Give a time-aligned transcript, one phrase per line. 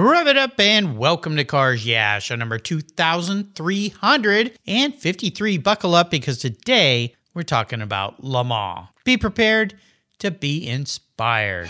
[0.00, 5.58] Rev it up and welcome to Cars Yeah, show number 2353.
[5.58, 8.88] Buckle up because today we're talking about Le Mans.
[9.04, 9.74] Be prepared
[10.20, 11.68] to be inspired.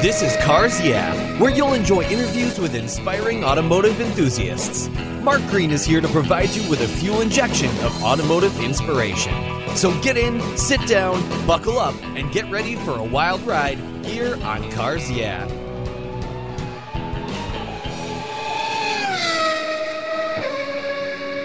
[0.00, 4.88] This is Cars Yeah, where you'll enjoy interviews with inspiring automotive enthusiasts.
[5.20, 9.34] Mark Green is here to provide you with a fuel injection of automotive inspiration.
[9.76, 13.76] So get in, sit down, buckle up, and get ready for a wild ride
[14.06, 15.46] here on Cars Yeah.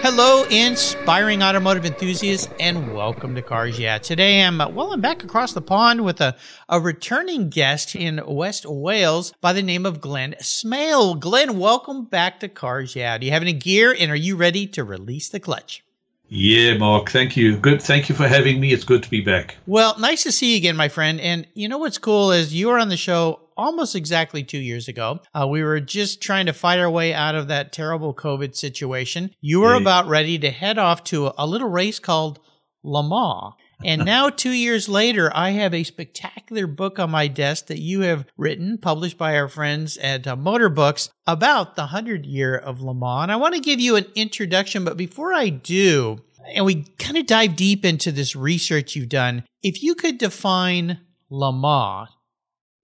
[0.04, 3.96] Hello, inspiring automotive enthusiasts, and welcome to Cars Yeah.
[3.96, 6.36] Today I'm, uh, well, I'm back across the pond with a,
[6.68, 11.14] a returning guest in West Wales by the name of Glen Smale.
[11.14, 13.16] Glen, welcome back to Cars Yeah.
[13.16, 15.82] Do you have any gear and are you ready to release the clutch?
[16.28, 17.08] Yeah, Mark.
[17.08, 17.56] Thank you.
[17.56, 17.80] Good.
[17.80, 18.74] Thank you for having me.
[18.74, 19.56] It's good to be back.
[19.66, 21.18] Well, nice to see you again, my friend.
[21.18, 24.88] And you know what's cool is you were on the show almost exactly two years
[24.88, 25.20] ago.
[25.34, 29.30] Uh, we were just trying to fight our way out of that terrible COVID situation.
[29.40, 29.80] You were Yeah.
[29.80, 32.38] about ready to head off to a, a little race called
[32.82, 33.54] Le Mans.
[33.84, 38.00] And now, two years later, I have a spectacular book on my desk that you
[38.02, 42.94] have written, published by our friends at uh, Motorbooks, about the 100 year of Le
[42.94, 43.24] Mans.
[43.24, 46.18] And I want to give you an introduction, but before I do,
[46.54, 51.00] and we kind of dive deep into this research you've done, if you could define
[51.30, 52.08] Le Mans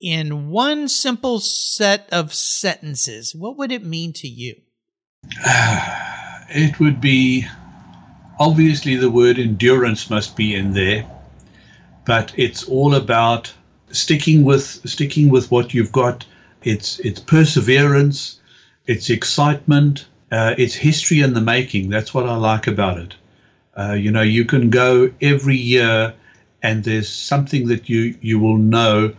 [0.00, 4.56] in one simple set of sentences, what would it mean to you?
[6.52, 7.46] It would be
[8.40, 11.08] obviously the word endurance must be in there,
[12.04, 13.52] but it's all about
[13.92, 16.26] sticking with sticking with what you've got.
[16.64, 18.40] It's it's perseverance,
[18.86, 21.88] it's excitement, uh, it's history in the making.
[21.88, 23.14] That's what I like about it.
[23.76, 26.14] Uh, you know, you can go every year,
[26.64, 29.14] and there's something that you you will know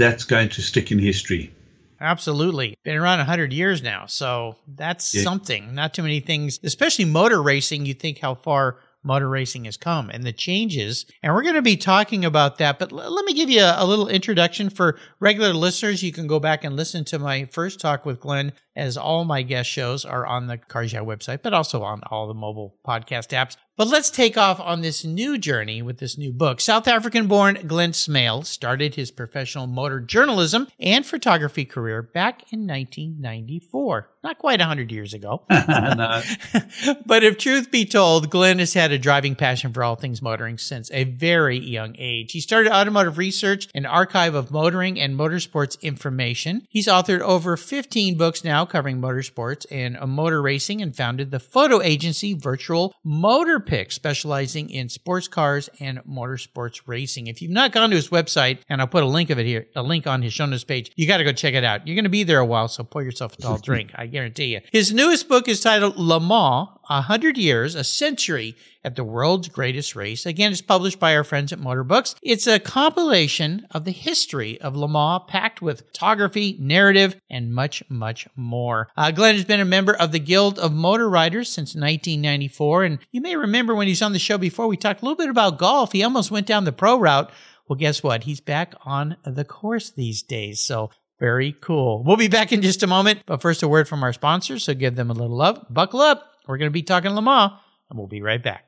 [0.00, 1.52] that's going to stick in history.
[2.00, 2.74] Absolutely.
[2.82, 4.06] Been around 100 years now.
[4.06, 5.22] So that's Yeah.
[5.22, 5.74] something.
[5.74, 7.84] Not too many things, especially motor racing.
[7.84, 11.06] You think how far motor racing has come and the changes.
[11.22, 12.78] And we're going to be talking about that.
[12.78, 16.02] But l- let me give you a, a little introduction for regular listeners.
[16.02, 19.42] You can go back and listen to my first talk with Glen, as all my
[19.42, 23.28] guest shows are on the Cars Yeah website, but also on all the mobile podcast
[23.28, 23.56] apps.
[23.80, 26.60] But let's take off on this new journey with this new book.
[26.60, 32.66] South African born Glen Smale started his professional motor journalism and photography career back in
[32.66, 34.10] 1994.
[34.22, 35.44] Not quite 100 years ago.
[37.06, 40.58] But if truth be told, Glen has had a driving passion for all things motoring
[40.58, 42.32] since a very young age.
[42.32, 46.66] He started automotive research and archive of motoring and motorsports information.
[46.68, 51.80] He's authored over 15 books now covering motorsports and motor racing and founded the photo
[51.80, 57.28] agency Virtual Motor Pick, specializing in sports cars and motorsports racing.
[57.28, 59.68] If you've not gone to his website, and I'll put a link of it here,
[59.76, 61.86] a link on his show notes page, you got to go check it out.
[61.86, 63.92] You're going to be there a while, so pour yourself a tall drink.
[63.94, 64.60] I guarantee you.
[64.72, 69.48] His newest book is titled Le Mans, A Hundred Years, A Century at the World's
[69.48, 70.26] Greatest Race.
[70.26, 72.16] Again, it's published by our friends at Motorbooks.
[72.20, 77.84] It's a compilation of the history of Le Mans, packed with photography, narrative, and much,
[77.88, 78.88] much more.
[78.96, 82.98] Uh, Glen has been a member of the Guild of Motoring Writers since 1994, and
[83.12, 85.30] you may remember when he was on the show before, we talked a little bit
[85.30, 85.92] about golf.
[85.92, 87.30] He almost went down the pro route.
[87.68, 88.24] Well, guess what?
[88.24, 90.60] He's back on the course these days.
[90.60, 90.90] So
[91.20, 92.02] very cool.
[92.02, 94.64] We'll be back in just a moment, but first a word from our sponsors.
[94.64, 95.64] So give them a little love.
[95.70, 96.29] Buckle up.
[96.46, 97.52] We're going to be talking Le Mans,
[97.88, 98.66] and we'll be right back.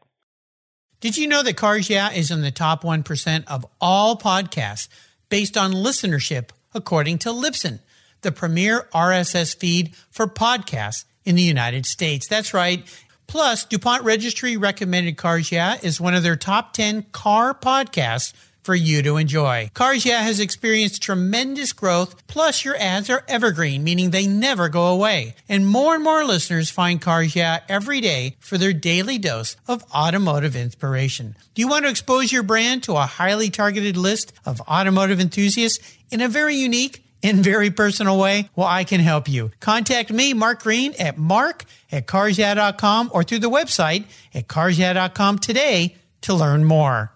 [1.00, 4.88] Did you know that Cars Yeah is in the top 1% of all podcasts
[5.28, 7.81] based on listenership, according to Libsyn,
[8.21, 12.28] the premier RSS feed for podcasts in the United States?
[12.28, 12.84] That's right.
[13.27, 18.32] Plus, DuPont Registry recommended Cars Yeah is one of their top 10 car podcasts
[18.62, 19.71] for you to enjoy.
[19.75, 24.87] Cars Yeah has experienced tremendous growth, plus your ads are evergreen, meaning they never go
[24.87, 25.34] away.
[25.49, 29.84] And more and more listeners find Cars Yeah every day for their daily dose of
[29.95, 31.37] automotive inspiration.
[31.55, 35.79] Do you want to expose your brand to a highly targeted list of automotive enthusiasts
[36.11, 38.50] in a very unique in very personal way?
[38.56, 39.50] Well, I can help you.
[39.61, 44.05] Contact me, Mark Green, at mark at carsyeah.com or through the website
[44.35, 47.12] at carsyeah.com today to learn more.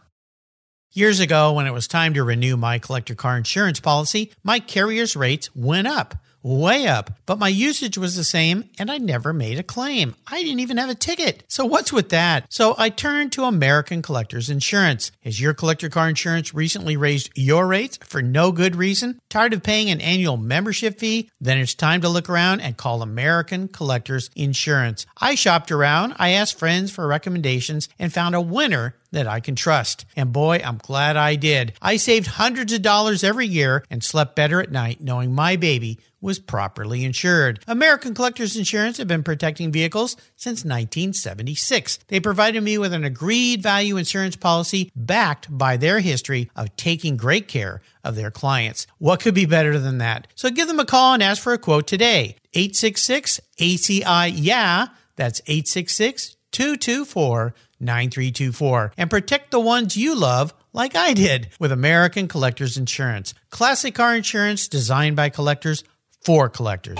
[0.96, 5.14] Years ago, when it was time to renew my collector car insurance policy, my carrier's
[5.14, 6.14] rates went up,
[6.46, 10.14] way up, but my usage was the same and I never made a claim.
[10.26, 11.42] I didn't even have a ticket.
[11.48, 12.46] So what's with that?
[12.48, 15.10] So I turned to American Collectors Insurance.
[15.24, 19.20] Has your collector car insurance recently raised your rates for no good reason?
[19.28, 21.30] Tired of paying an annual membership fee?
[21.40, 25.04] Then it's time to look around and call American Collectors Insurance.
[25.20, 29.54] I shopped around, I asked friends for recommendations, and found a winner that I can
[29.54, 30.04] trust.
[30.14, 31.72] And boy, I'm glad I did.
[31.80, 35.98] I saved hundreds of dollars every year and slept better at night knowing my baby
[36.20, 37.62] was properly insured.
[37.66, 41.98] American Collectors Insurance have been protecting vehicles since 1976.
[42.08, 47.16] They provided me with an agreed value insurance policy backed by their history of taking
[47.16, 48.86] great care of their clients.
[48.98, 50.26] What could be better than that?
[50.34, 52.36] So give them a call and ask for a quote today.
[52.54, 54.88] 866 ACI Yeah.
[55.16, 58.92] That's 866 224 9324.
[58.96, 63.34] And protect the ones you love like I did with American Collectors Insurance.
[63.50, 65.84] Classic car insurance designed by collectors
[66.26, 66.98] for collectors.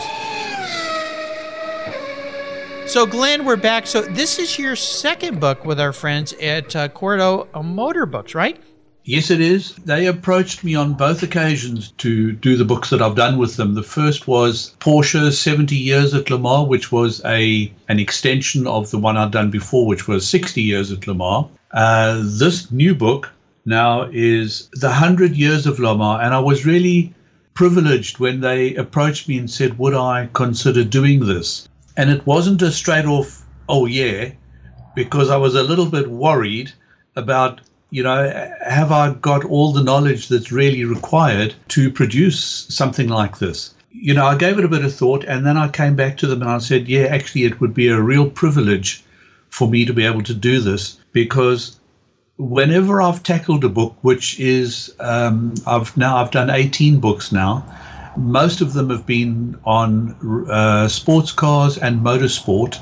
[2.86, 3.88] So, Glen, we're back.
[3.88, 8.56] So, this is your second book with our friends at uh, Quarto Motorbooks, right?
[9.02, 9.74] Yes, it is.
[9.74, 13.74] They approached me on both occasions to do the books that I've done with them.
[13.74, 18.92] The first was Porsche 70 Years at Le Mans, which was a an extension of
[18.92, 21.46] the one I'd done before, which was 60 Years at Le Mans.
[21.72, 23.32] Uh, this new book
[23.64, 27.12] now is The 100 Years of Le Mans, and I was really
[27.56, 31.68] privileged when they approached me and said, Would I consider doing this?
[31.96, 34.30] And it wasn't a straight off, oh, yeah,
[34.94, 36.72] because I was a little bit worried
[37.16, 37.60] about
[37.90, 43.38] you know, have I got all the knowledge that's really required to produce something like
[43.38, 43.74] this?
[43.92, 46.26] You know, I gave it a bit of thought and then I came back to
[46.26, 49.04] them and I said, yeah, actually, it would be a real privilege
[49.48, 51.78] for me to be able to do this because
[52.38, 57.64] whenever I've tackled a book, which is, um, I've now, I've done 18 books now.
[58.16, 62.78] Most of them have been on uh, sports cars and motorsport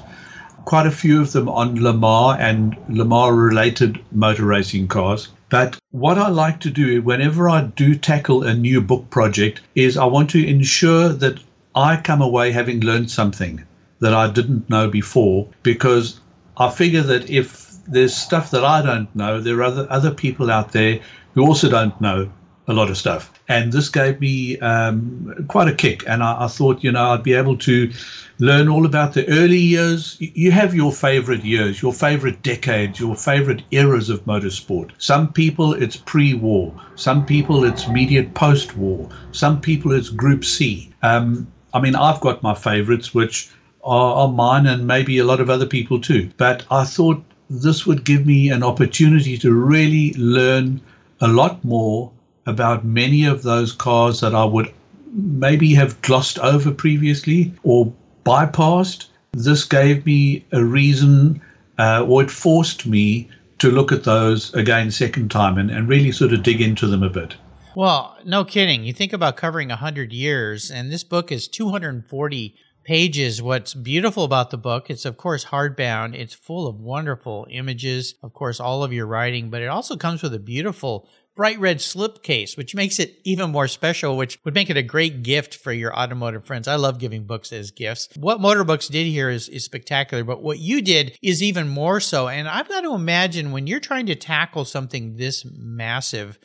[0.64, 5.28] quite a few of them on Le Mans and Le Mans related motor racing cars.
[5.50, 9.96] But what I like to do whenever I do tackle a new book project is
[9.96, 11.38] I want to ensure that
[11.74, 13.62] I come away having learned something
[14.00, 16.20] that I didn't know before because
[16.56, 20.50] I figure that if there's stuff that I don't know, there are other, other people
[20.50, 21.00] out there
[21.34, 22.31] who also don't know
[22.66, 23.31] a lot of stuff.
[23.46, 26.04] And this gave me um, quite a kick.
[26.08, 27.92] And I, I, thought, you know, I'd be able to
[28.38, 30.16] learn all about the early years.
[30.19, 34.92] You have your favorite years, your favorite decades, your favorite eras of motorsport.
[34.98, 40.44] Some people it's pre war, some people it's immediate post war, some people it's Group
[40.44, 40.90] C.
[41.02, 43.50] Um, I mean, I've got my favorites, which
[43.82, 46.30] are, are mine and maybe a lot of other people too.
[46.38, 50.81] But I thought this would give me an opportunity to really learn
[51.20, 52.11] a lot more
[52.46, 54.73] about many of those cars that I would
[55.12, 57.93] maybe have glossed over previously or
[58.25, 59.06] bypassed.
[59.32, 61.41] This gave me a reason,
[61.79, 66.12] uh, or it forced me to look at those again second time and, and really
[66.12, 67.37] sort of dig into them a bit.
[67.76, 68.85] Well, no kidding.
[68.85, 73.42] You think about covering 100 years, and this book is 240 pages.
[73.42, 76.14] What's beautiful about the book, it's of course hardbound.
[76.14, 80.22] It's full of wonderful images, of course, all of your writing, but it also comes
[80.22, 84.70] with a beautiful bright red slipcase, which makes it even more special, which would make
[84.70, 86.69] it a great gift for your automotive friends.
[86.69, 88.08] I love giving books as gifts.
[88.16, 92.28] What Motorbooks did here is, is spectacular, but what you did is even more so.
[92.28, 96.38] And I've got to imagine when you're trying to tackle something this massive,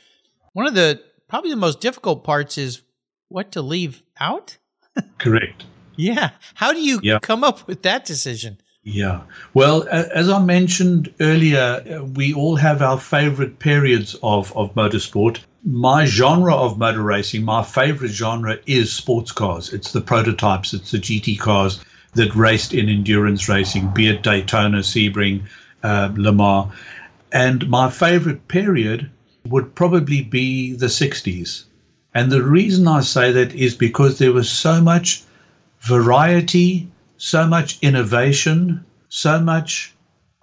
[0.53, 2.81] one of the probably the most difficult parts is
[3.27, 4.57] what to leave out.
[5.19, 5.65] Correct.
[5.99, 6.29] Yeah.
[6.53, 7.21] How do you yep.
[7.23, 8.61] come up with that decision?
[8.83, 9.21] Yeah.
[9.53, 15.39] Well, as I mentioned earlier, we all have our favorite periods of, of motorsport.
[15.65, 19.73] My genre of motor racing, my favorite genre is sports cars.
[19.73, 24.79] It's the prototypes, it's the GT cars that raced in endurance racing, be it Daytona,
[24.79, 25.43] Sebring,
[25.83, 26.71] uh, Le Mans.
[27.33, 29.11] And my favorite period
[29.45, 31.65] would probably be the 60s.
[32.15, 35.23] And the reason I say that is because there was so much
[35.81, 39.93] variety so much innovation, so much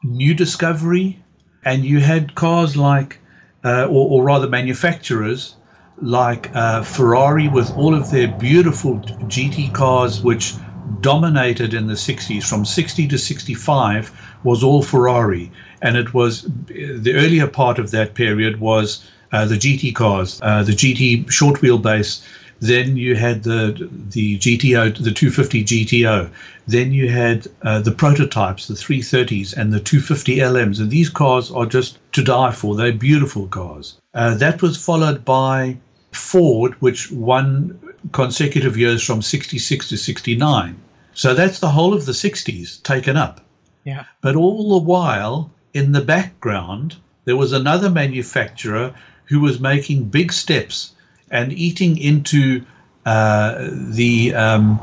[0.04, 1.22] new discovery,
[1.64, 3.18] and you had cars like,
[3.64, 5.56] uh, or, or, rather manufacturers
[6.00, 10.54] like uh, Ferrari with all of their beautiful GT cars, which
[11.00, 12.44] dominated in the 60s.
[12.44, 14.12] From 60 to 65
[14.44, 15.50] was all Ferrari,
[15.82, 20.62] and it was the earlier part of that period was uh, the GT cars, uh,
[20.62, 22.22] the GT short wheelbase
[22.60, 26.30] then you had the the GTO, the 250 GTO.
[26.66, 30.80] Then you had uh, the prototypes, the 330s and the 250 LMs.
[30.80, 32.74] And these cars are just to die for.
[32.74, 34.00] They're beautiful cars.
[34.14, 35.76] Uh, that was followed by
[36.12, 37.78] Ford, which won
[38.12, 40.76] consecutive years from 66 to 69.
[41.12, 43.40] So that's the whole of the 60s taken up.
[43.84, 44.04] Yeah.
[44.20, 48.94] But all the while, in the background, there was another manufacturer
[49.26, 50.92] who was making big steps
[51.30, 52.64] and eating into
[53.04, 54.80] uh, the um,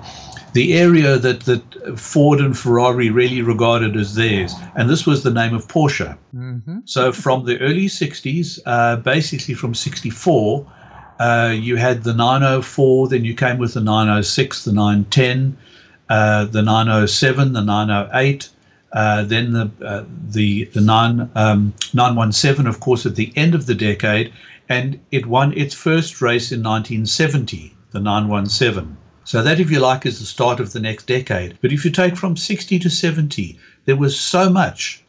[0.53, 5.31] the area that that Ford and Ferrari really regarded as theirs, and this was the
[5.31, 6.17] name of Porsche.
[6.35, 6.79] Mm-hmm.
[6.85, 10.71] So from the early '60s, uh, basically from '64.
[11.19, 15.55] Uh, you had the 904, then you came with the 906, the 910,
[16.09, 18.49] uh, the 907, the 908.
[18.93, 23.65] Uh, then the uh, the the nine, um, 917, of course, at the end of
[23.65, 24.31] the decade,
[24.69, 28.97] and it won its first race in 1970, the 917.
[29.25, 31.57] So that, if you like, is the start of the next decade.
[31.61, 35.03] But if you take from 60 to 70, there was so much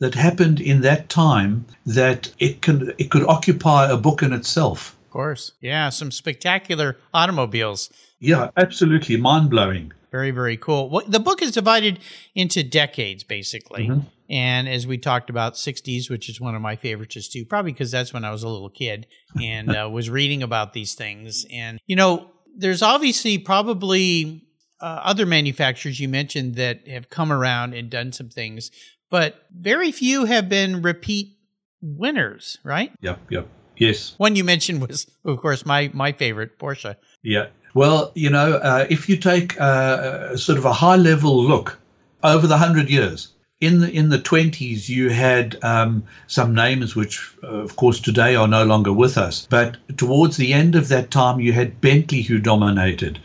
[0.00, 4.96] that happened in that time that it can it could occupy a book in itself.
[5.04, 7.90] Of course, yeah, some spectacular automobiles.
[8.18, 9.92] Yeah, absolutely mind blowing.
[10.12, 10.90] Very, very cool.
[10.90, 11.98] Well, the book is divided
[12.34, 13.88] into decades, basically.
[13.88, 14.00] Mm-hmm.
[14.28, 17.90] And as we talked about, 60s, which is one of my favorites too, probably because
[17.90, 19.06] that's when I was a little kid
[19.42, 21.46] and uh, was reading about these things.
[21.50, 24.46] And, you know, there's obviously probably
[24.80, 28.70] uh, other manufacturers you mentioned that have come around and done some things,
[29.10, 31.38] but very few have been repeat
[31.80, 32.92] winners, right?
[33.00, 33.48] Yep, yep.
[33.76, 34.14] Yes.
[34.18, 36.96] One you mentioned was, of course, my my favorite, Porsche.
[37.22, 37.46] Yeah.
[37.74, 41.78] Well, you know, uh, if you take uh, sort of a high level look
[42.22, 43.28] over the hundred years,
[43.60, 48.34] in the in the twenties, you had um, some names which, uh, of course, today
[48.34, 49.46] are no longer with us.
[49.48, 53.20] But towards the end of that time, you had Bentley who dominated.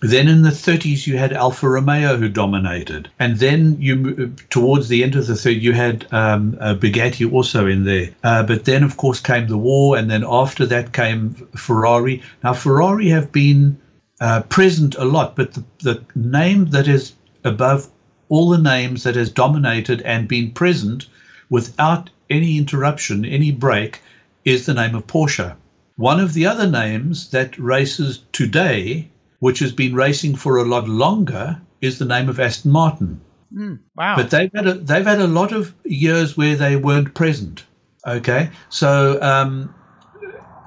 [0.00, 5.02] Then in the 30s, you had Alfa Romeo who dominated, and then you towards the
[5.02, 8.10] end of the 30s, you had um, uh, Bugatti also in there.
[8.22, 12.22] Uh, but then, of course, came the war, and then after that came Ferrari.
[12.44, 13.76] Now, Ferrari have been
[14.20, 17.88] uh, present a lot, but the, the name that is above
[18.28, 21.06] all the names that has dominated and been present
[21.50, 24.00] without any interruption, any break,
[24.44, 25.56] is the name of Porsche.
[25.96, 30.88] One of the other names that races today which has been racing for a lot
[30.88, 33.20] longer, is the name of Aston Martin.
[33.54, 34.16] Mm, wow!
[34.16, 37.64] But they've had a, they've had a lot of years where they weren't present.
[38.06, 39.74] Okay, so um,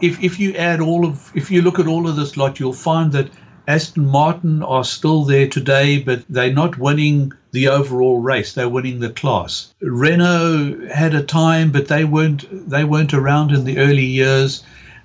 [0.01, 2.73] if if you add all of if you look at all of this lot, you'll
[2.73, 3.29] find that
[3.67, 8.53] Aston Martin are still there today, but they're not winning the overall race.
[8.53, 9.73] They're winning the class.
[9.81, 14.63] Renault had a time, but they weren't they weren't around in the early years.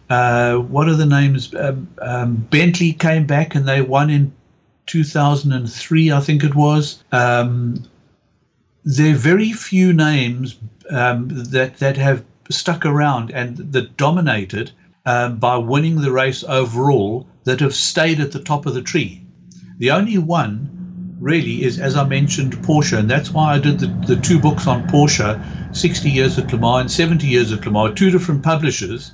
[0.08, 1.54] Uh, what are the names?
[1.54, 4.32] Um, um, Bentley came back and they won in
[4.86, 7.02] 2003, I think it was.
[7.10, 7.82] Um,
[8.84, 10.56] there are very few names
[10.90, 14.70] um, that that have stuck around and that dominated
[15.04, 19.22] um, by winning the race overall that have stayed at the top of the tree.
[19.78, 23.88] The only one really is, as I mentioned, Porsche, and that's why I did the,
[24.06, 27.72] the two books on Porsche 60 years at Le Mans and 70 years at Le
[27.72, 29.10] Mans, two different publishers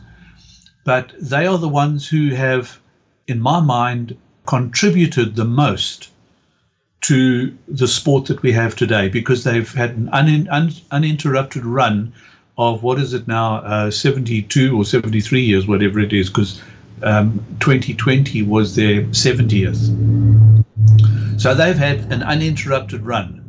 [0.84, 2.78] but they are the ones who have,
[3.26, 6.08] in my mind, contributed the most
[7.02, 12.12] to the sport that we have today because they've had an un- un- uninterrupted run
[12.58, 16.60] of what is it now, uh, 72 or 73 years, whatever it is, because
[17.02, 19.80] um, 2020 was their 70th.
[21.40, 23.42] So they've had an uninterrupted run.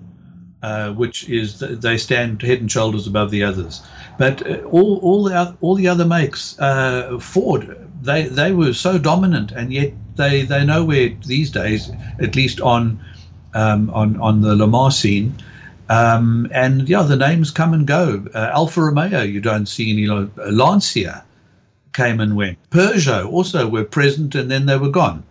[0.64, 3.82] Uh, which is they stand head and shoulders above the others.
[4.18, 8.98] But uh, all all the all the other makes, uh, Ford, they they were so
[8.98, 13.04] dominant, and yet they they nowhere these days, at least on
[13.54, 15.34] um, on on the Le Mans scene.
[15.90, 18.26] Um, and yeah, the names come and go.
[18.34, 20.08] Uh, Alfa Romeo, you don't see any.
[20.52, 21.24] Lancia
[21.94, 22.58] came and went.
[22.72, 25.24] Peugeot also were present, and then they were gone.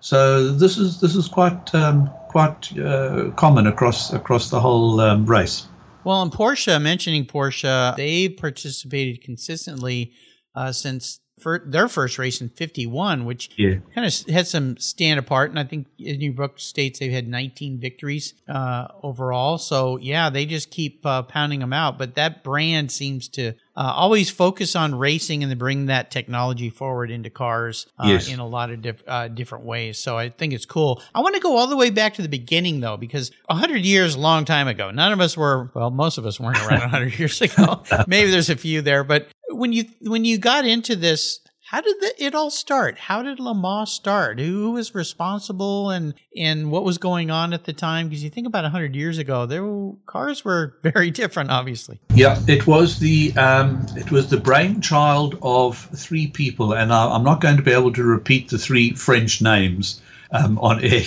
[0.00, 5.26] So this is this is quite um, quite uh, common across across the whole um,
[5.26, 5.66] race.
[6.04, 10.12] Well, in Porsche, mentioning Porsche, they've participated consistently
[10.54, 11.20] uh, since
[11.66, 13.76] their first race in 51, which yeah.
[13.94, 15.50] kind of had some stand apart.
[15.50, 19.58] And I think in your book states they've had 19 victories uh, overall.
[19.58, 21.98] So, yeah, they just keep uh, pounding them out.
[21.98, 26.68] But that brand seems to uh, always focus on racing and then bring that technology
[26.68, 28.28] forward into cars uh, yes.
[28.28, 29.98] in a lot of diff- uh, different ways.
[29.98, 31.00] So I think it's cool.
[31.14, 34.18] I want to go all the way back to the beginning though, because hundred years,
[34.18, 37.40] long time ago, none of us were, well, most of us weren't around hundred years
[37.40, 37.82] ago.
[38.06, 42.00] Maybe there's a few there, but when you, when you got into this, how did
[42.00, 42.98] the, it all start?
[42.98, 44.40] How did Le Mans start?
[44.40, 48.08] Who was responsible and, and what was going on at the time?
[48.08, 52.00] Because you think about 100 years ago, were, cars were very different, obviously.
[52.12, 57.22] Yeah, it was the um, it was the brainchild of three people, and I, am
[57.22, 61.04] not going to be able to repeat the three French names um, on air.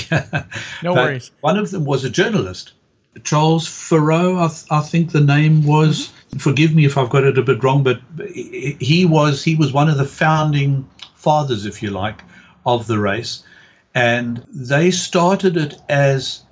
[0.81, 1.31] no worries.
[1.41, 2.71] One of them was a journalist,
[3.25, 6.07] Charles Faroux, I, th- I think the name was.
[6.07, 9.73] Mm-hmm forgive me if I've got it a bit wrong, but he was he was
[9.73, 12.21] one of the founding fathers, if you like,
[12.65, 13.43] of the race,
[13.95, 16.43] and they started it as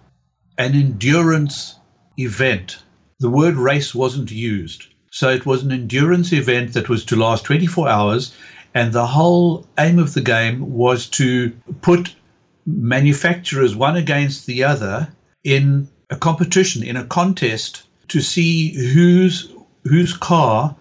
[0.58, 1.76] an endurance
[2.18, 2.84] event.
[3.20, 7.46] The word race wasn't used, so it was an endurance event that was to last
[7.46, 8.34] 24 hours,
[8.74, 12.16] And the whole aim of the game was to put
[12.66, 15.10] manufacturers one against the other
[15.44, 19.52] in a competition, in a contest to see whose
[19.84, 20.76] whose car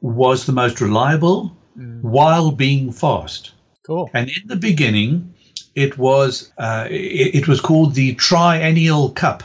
[0.00, 2.02] was the most reliable mm.
[2.02, 3.52] while being fast.
[3.84, 4.10] Cool.
[4.14, 5.34] And in the beginning,
[5.74, 9.42] it was uh, it, it was called the Triennial Cup.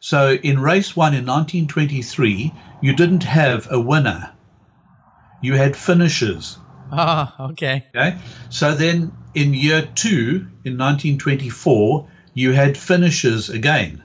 [0.00, 4.30] So in race one in 1923, you didn't have a winner.
[5.42, 6.58] You had finishers.
[6.96, 7.86] Ah, oh, okay.
[7.96, 8.16] Okay.
[8.50, 14.04] So then in year two, in 1924, you had finishers again.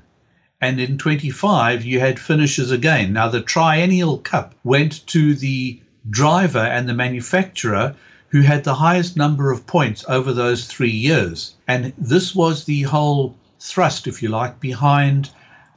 [0.62, 3.14] And in 25, you had finishes again.
[3.14, 7.96] Now, the Triennial Cup went to the driver and the manufacturer
[8.30, 11.56] who had the highest number of points over those three years.
[11.68, 15.30] And this was the whole thrust, if you like, behind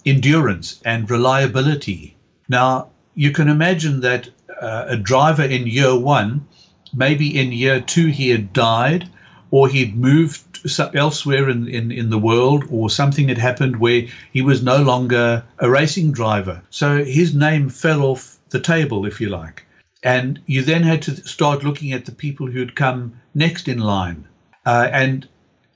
[0.05, 2.17] endurance and reliability.
[2.49, 4.29] Now, you can imagine that
[4.61, 6.47] uh, a driver in year one,
[6.95, 9.09] maybe in year two, he had died
[9.51, 10.52] or he'd moved
[10.95, 15.45] elsewhere in, in, in the world or something had happened where he was no longer
[15.59, 16.63] a racing driver.
[16.71, 19.65] So his name fell off the table, if you like.
[20.03, 24.27] And you then had to start looking at the people who'd come next in line.
[24.67, 25.29] Uh, and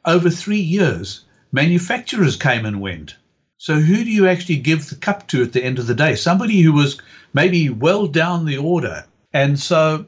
[0.05, 3.17] over three years, manufacturers came and went.
[3.59, 6.15] So who do you actually give the cup to at the end of the day?
[6.15, 7.01] Somebody who was
[7.33, 9.05] maybe well down the order.
[9.33, 10.07] And so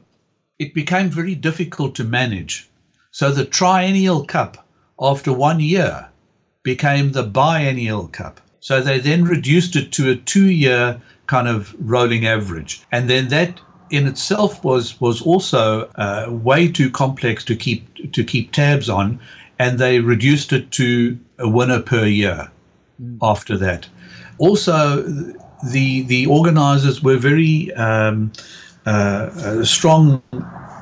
[0.59, 2.69] it became very difficult to manage.
[3.11, 4.65] So the triennial cup,
[4.99, 6.07] after one year,
[6.63, 8.41] became the biennial cup.
[8.59, 12.81] So they then reduced it to a two year kind of rolling average.
[12.91, 18.23] And then that in itself was was also uh, way too complex to keep to
[18.23, 19.19] keep tabs on,
[19.57, 22.51] and they reduced it to a winner per year
[23.01, 23.17] mm.
[23.21, 23.87] after that.
[24.37, 25.03] Also,
[25.71, 28.31] the the organizers were very um,
[28.85, 30.21] uh, uh, strong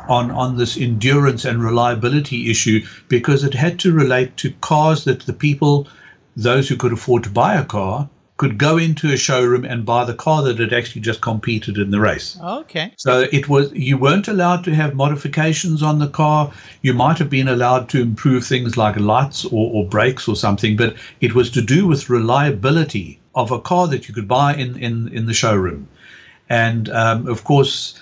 [0.07, 5.21] on on this endurance and reliability issue because it had to relate to cars that
[5.21, 5.87] the people,
[6.35, 10.05] those who could afford to buy a car, could go into a showroom and buy
[10.05, 12.37] the car that had actually just competed in the race.
[12.41, 12.93] Okay.
[12.95, 16.51] So it was you weren't allowed to have modifications on the car.
[16.83, 20.77] You might have been allowed to improve things like lights or, or brakes or something,
[20.77, 24.77] but it was to do with reliability of a car that you could buy in
[24.77, 25.87] in, in the showroom.
[26.49, 27.99] And um, of course,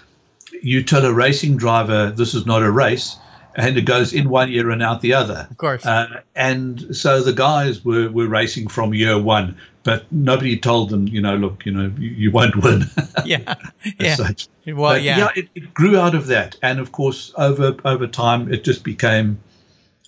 [0.61, 3.17] you tell a racing driver this is not a race
[3.55, 5.47] and it goes in one year and out the other.
[5.49, 5.85] Of course.
[5.85, 11.07] Uh, and so the guys were, were racing from year one, but nobody told them,
[11.07, 12.83] you know, look, you know, you, you won't win.
[13.25, 13.55] yeah.
[13.99, 14.15] yeah.
[14.15, 14.47] Such.
[14.65, 15.17] Well, but yeah.
[15.17, 16.57] yeah it, it, grew out of that.
[16.61, 19.39] And of course, over over time, it just became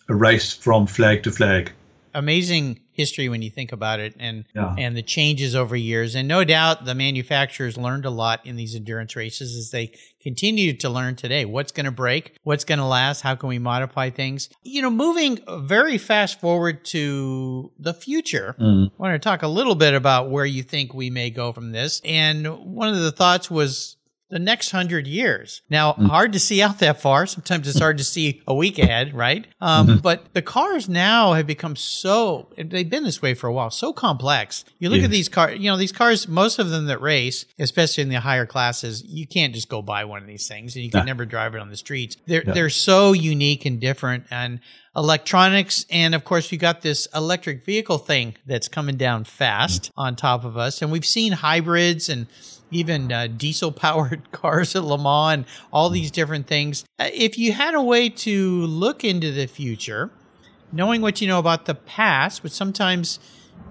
[0.10, 1.71] a race from flag to flag.
[2.13, 4.73] Amazing history when you think about it and yeah.
[4.77, 6.15] and the changes over years.
[6.15, 10.73] And no doubt the manufacturers learned a lot in these endurance races as they continue
[10.73, 11.45] to learn today.
[11.45, 12.36] What's going to break?
[12.43, 13.21] What's going to last?
[13.21, 14.49] How can we modify things?
[14.63, 18.88] You know moving very fast forward to the future mm.
[18.88, 21.71] i want to talk a little bit about where you think we may go from
[21.71, 22.01] this.
[22.03, 23.96] And one of the thoughts was
[24.29, 25.61] the next hundred years.
[25.69, 27.25] Now, mm hard to see out that far.
[27.25, 29.45] Sometimes it's hard to see a week ahead, right?
[29.59, 29.97] Um, mm-hmm.
[29.97, 33.91] But the cars now have become so, they've been this way for a while, so
[33.91, 34.63] complex.
[34.79, 35.05] You look yeah.
[35.05, 38.21] at these cars, you know, these cars, most of them that race, especially in the
[38.21, 41.05] higher classes, you can't just go buy one of these things and you can nah.
[41.05, 42.15] never drive it on the streets.
[42.25, 42.53] They're, yeah.
[42.53, 44.25] they're so unique and different.
[44.31, 44.61] And
[44.95, 45.85] electronics.
[45.91, 50.15] And of course, we got this electric vehicle thing that's coming down fast mm on
[50.15, 50.81] top of us.
[50.81, 52.27] And we've seen hybrids and
[52.71, 56.86] even uh, diesel powered cars at Le Mans and all these different things.
[56.99, 60.12] Uh, if you had a way to look into the future,
[60.71, 63.19] knowing what you know about the past, which sometimes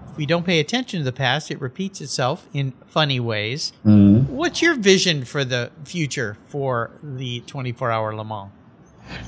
[0.09, 3.73] if we don't pay attention to the past, it repeats itself in funny ways.
[3.85, 4.35] Mm-hmm.
[4.35, 8.51] What's your vision for the future for the 24 hour Le Mans?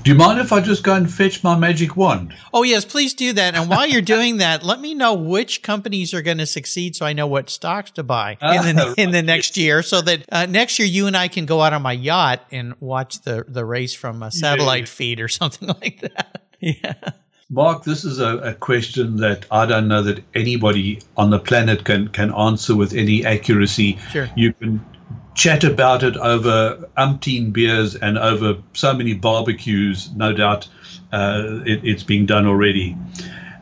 [0.03, 2.33] Do you mind if I just go and fetch my magic wand?
[2.53, 3.55] Oh, yes, please do that.
[3.55, 7.05] And while you're doing that, let me know which companies are going to succeed so
[7.05, 10.45] I know what stocks to buy in the, in the next year so that uh,
[10.45, 13.65] next year you and I can go out on my yacht and watch the, the
[13.65, 14.85] race from a satellite yeah.
[14.85, 16.41] feed or something like that.
[16.59, 16.93] Yeah.
[17.51, 21.83] Mark, this is a, a, question that I don't know that anybody on the planet
[21.83, 23.97] can, can answer with any accuracy.
[24.11, 24.29] Sure.
[24.35, 24.85] You can
[25.35, 30.11] chat about it over umpteen beers and over so many barbecues.
[30.15, 30.67] No doubt
[31.11, 32.95] uh, it, it's being done already.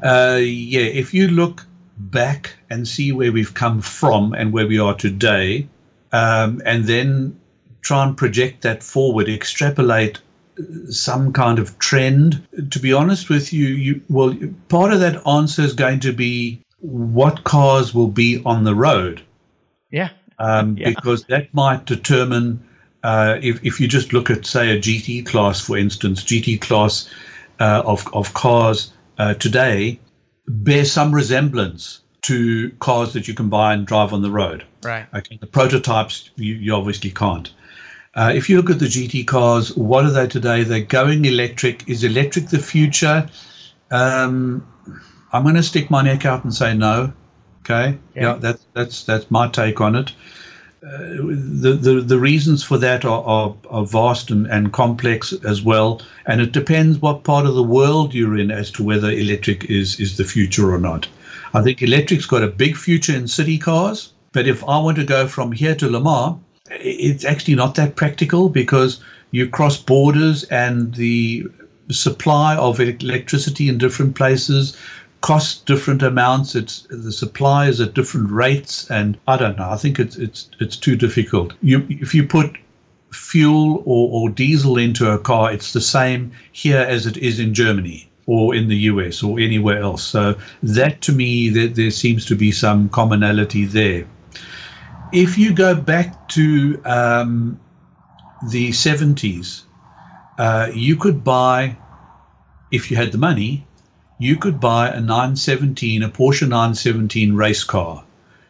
[0.04, 1.66] Uh, yeah, if you look
[1.98, 5.68] back and see where we've come from and where we are today,
[6.12, 7.40] um, and then
[7.82, 10.20] try and project that forward, extrapolate
[10.90, 12.48] some kind of trend.
[12.72, 14.36] To be honest with you, you well,
[14.70, 19.22] part of that answer is going to be what cars will be on the road.
[19.90, 20.90] Yeah um, yeah.
[20.90, 22.64] because that might determine
[23.04, 27.10] uh, if, if you just look at, say, a GT class, for instance, GT class
[27.60, 30.00] uh, of, of cars uh, today
[30.48, 34.66] bear some resemblance to cars that you can buy and drive on the road.
[34.84, 35.06] Right.
[35.14, 35.38] Okay.
[35.40, 37.52] The prototypes, you, you obviously can't.
[38.16, 40.64] Uh, if you look at the GT cars, what are they today?
[40.64, 41.88] They're going electric.
[41.88, 43.30] Is electric the future?
[43.92, 44.68] Um,
[45.32, 47.14] I'm going to stick my neck out and say no.
[47.70, 47.98] Okay.
[48.16, 50.14] Yeah, yeah that's that's that's my take on it.
[50.86, 55.62] Uh, the, the the reasons for that are, are, are vast and, and complex as
[55.62, 59.66] well, and it depends what part of the world you're in as to whether electric
[59.66, 61.08] is is the future or not.
[61.54, 65.04] I think electric's got a big future in city cars, but if I want to
[65.04, 66.38] go from here to Le Mans,
[66.70, 69.02] it's actually not that practical because
[69.32, 71.48] you cross borders and the
[71.90, 74.78] supply of electricity in different places
[75.22, 76.56] costs different amounts.
[76.56, 79.70] It's the supply is at different rates, and I don't know.
[79.70, 81.54] I think it's it's it's too difficult.
[81.62, 82.58] You if you put
[83.12, 87.54] fuel or, or diesel into a car, it's the same here as it is in
[87.54, 90.04] Germany or in the US or anywhere else.
[90.04, 94.06] So that to me, there, there seems to be some commonality there.
[95.14, 97.60] If you go back to um,
[98.52, 99.64] the 70s,
[100.38, 101.78] uh, you could buy,
[102.72, 103.66] if you had the money,
[104.18, 108.04] you could buy a 917, a Porsche 917 race car.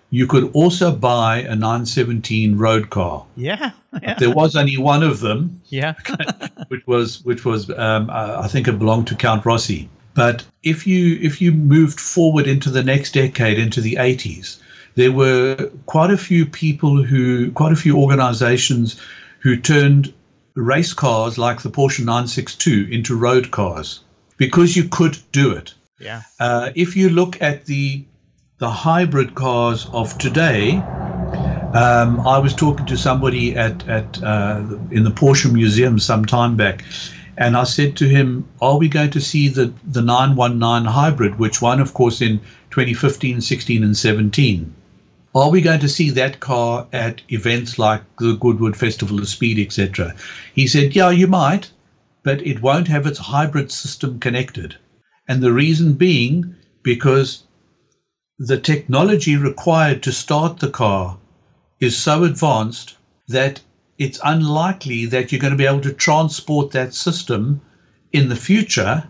[0.10, 3.25] You could also buy a 917 road car.
[3.36, 4.13] Yeah, yeah.
[4.13, 5.62] There was only one of them.
[5.65, 5.95] Yeah,
[6.69, 9.89] which was which was um, uh, I think it belonged to Count Rossi.
[10.13, 14.60] But if you if you moved forward into the next decade, into the 80s,
[14.95, 18.99] there were quite a few people who, quite a few organizations
[19.39, 20.13] who turned
[20.56, 23.99] race cars like the Porsche 962 into road cars
[24.38, 25.73] because you could do it.
[26.00, 26.21] Yeah.
[26.39, 28.06] Uh, if you look at the
[28.60, 35.04] the hybrid cars of today, um, I was talking to somebody at at uh, in
[35.04, 36.84] the Porsche Museum some time back,
[37.38, 41.62] and I said to him, "Are we going to see the the 919 hybrid, which
[41.62, 44.73] won, of course, in 2015, 16, and 17?"
[45.36, 49.60] Are we going to see that car at events like the Goodwood Festival of Speed,
[49.60, 50.15] etc.?
[50.56, 51.69] He said, Yeah, you might,
[52.28, 54.76] but it won't have its hybrid system connected.
[55.30, 57.44] And the reason being because
[58.38, 61.18] the technology required to start the car
[61.80, 62.98] is so advanced
[63.30, 63.62] that
[63.98, 67.62] it's unlikely that you're going to be able to transport that system
[68.12, 69.06] in the future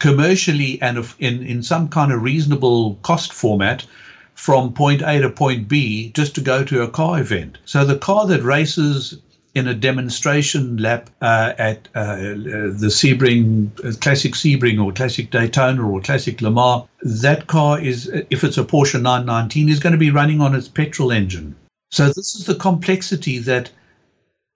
[0.00, 3.86] commercially and in, in some kind of reasonable cost format
[4.34, 7.58] from point A to point B just to go to a car event.
[7.64, 9.18] So the car that races
[9.56, 15.82] in a demonstration lap uh, at uh, the Sebring, uh, Classic Sebring or Classic Daytona
[15.82, 19.98] or Classic Le Mans, that car is, if it's a Porsche 919, is going to
[19.98, 21.56] be running on its petrol engine.
[21.90, 23.70] So this is the complexity that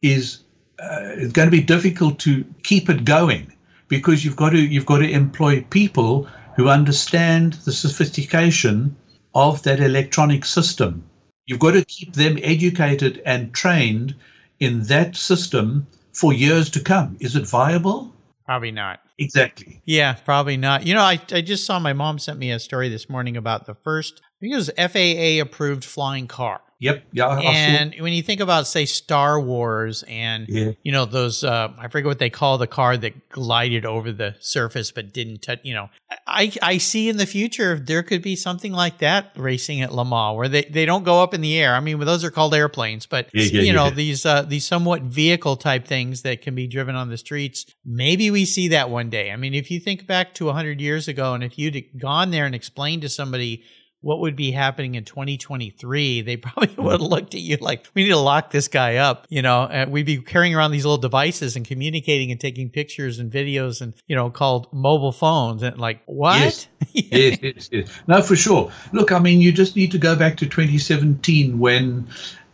[0.02, 0.40] is
[0.78, 3.50] uh, going to be difficult to keep it going
[3.88, 8.94] because you've got to you've got to employ people who understand the sophistication
[9.34, 11.04] of that electronic system.
[11.46, 14.14] You've got to keep them educated and trained
[14.60, 17.16] in that system for years to come.
[17.20, 18.14] Is it viable?
[18.44, 19.00] Probably not.
[19.18, 19.80] Exactly.
[19.84, 20.86] Yeah, probably not.
[20.86, 23.66] You know, I, I just saw my mom sent me a story this morning about
[23.66, 26.60] the first, I think it was FAA approved flying car.
[26.80, 27.04] Yep.
[27.12, 27.38] Yeah.
[27.38, 30.72] And when you think about, say, Star Wars and, yeah.
[30.82, 34.34] you know, those, uh, I forget what they call the car that glided over the
[34.40, 35.90] surface but didn't touch, you know,
[36.26, 40.06] I, I see in the future there could be something like that racing at Le
[40.06, 41.74] Mans where they, they don't go up in the air.
[41.74, 45.02] I mean, those are called airplanes, but, yeah, yeah, you know, these, uh, these somewhat
[45.02, 47.66] vehicle type things that can be driven on the streets.
[47.84, 49.30] Maybe we see that one day.
[49.30, 52.46] I mean, if you think back to 100 years ago and if you'd gone there
[52.46, 53.64] and explained to somebody,
[54.02, 58.04] what would be happening in 2023, they probably would have looked at you like, we
[58.04, 59.26] need to lock this guy up.
[59.28, 63.18] You know, and we'd be carrying around these little devices and communicating and taking pictures
[63.18, 65.62] and videos and, you know, called mobile phones.
[65.62, 66.40] And like, what?
[66.40, 66.68] Yes.
[66.92, 68.02] yes, yes, yes.
[68.06, 68.72] No, for sure.
[68.92, 72.08] Look, I mean, you just need to go back to 2017 when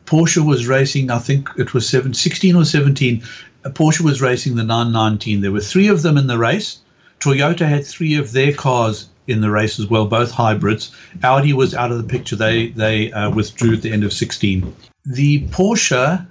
[0.06, 3.22] Porsche was racing, I think it was seven, 16 or 17.
[3.64, 5.40] Uh, Porsche was racing the 919.
[5.40, 6.78] There were three of them in the race.
[7.20, 10.94] Toyota had three of their cars in the race as well, both hybrids.
[11.22, 12.36] Audi was out of the picture.
[12.36, 14.74] They they uh, withdrew at the end of 16.
[15.04, 16.26] The Porsche,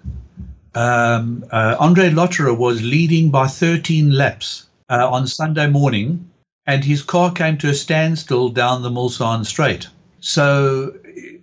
[0.74, 6.30] um, uh, Andre Lotterer was leading by 13 laps uh, on Sunday morning,
[6.66, 9.88] and his car came to a standstill down the Mulsanne Straight.
[10.20, 10.94] So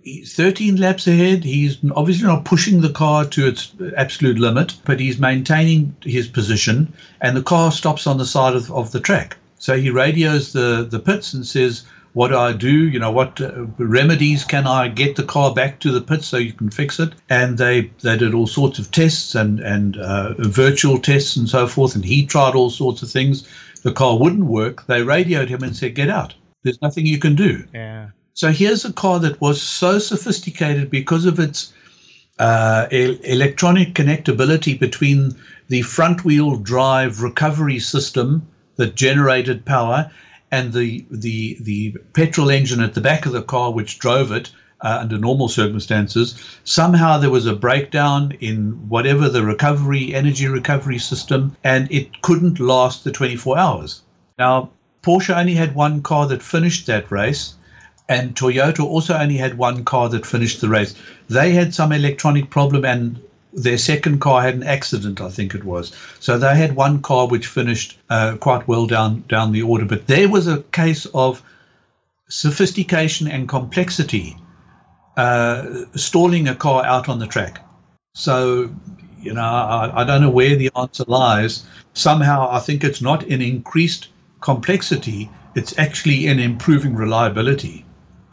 [0.03, 1.43] he's 13 laps ahead.
[1.43, 6.93] He's obviously not pushing the car to its absolute limit, but he's maintaining his position,
[7.21, 9.37] and the car stops on the side of, of the track.
[9.63, 12.89] So he radios the, the pits and says, What do I do?
[12.89, 16.35] You know, what uh, remedies can I get the car back to the pit so
[16.35, 17.13] you can fix it?
[17.29, 21.65] And they they did all sorts of tests and and uh, virtual tests and so
[21.65, 21.95] forth.
[21.95, 23.47] And he tried all sorts of things.
[23.83, 24.85] The car wouldn't work.
[24.87, 26.33] They radioed him and said, "Get out.
[26.63, 28.09] There's nothing you can do." Yeah.
[28.33, 31.71] So here's a car that was so sophisticated because of its
[32.37, 35.37] uh, e- electronic connectability between
[35.69, 40.11] the front wheel drive recovery system that generated power
[40.51, 44.51] and the the the petrol engine at the back of the car which drove it
[44.81, 50.99] uh, under normal circumstances somehow there was a breakdown in whatever the recovery energy recovery
[50.99, 54.01] system and it couldn't last the 24 hours
[54.37, 54.69] now
[55.01, 57.55] Porsche only had one car that finished that race
[58.09, 60.93] and Toyota also only had one car that finished the race.
[61.29, 63.21] They had some electronic problem, and
[63.55, 65.91] their second car had an accident, I think it was.
[66.19, 69.85] So they had one car which finished uh, quite well down down the order.
[69.85, 71.41] But there was a case of
[72.29, 74.35] sophistication and complexity
[75.17, 77.63] uh, stalling a car out on the track.
[78.15, 78.73] So,
[79.21, 81.65] you know, I, I don't know where the answer lies.
[81.93, 84.07] Somehow, I think it's not in increased
[84.41, 87.82] complexity; it's actually in improving reliability.